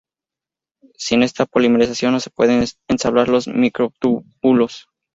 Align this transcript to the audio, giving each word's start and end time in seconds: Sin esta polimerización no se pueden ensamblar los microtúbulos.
Sin 0.97 1.21
esta 1.21 1.45
polimerización 1.45 2.13
no 2.13 2.19
se 2.19 2.31
pueden 2.31 2.65
ensamblar 2.89 3.27
los 3.29 3.47
microtúbulos. 3.47 4.87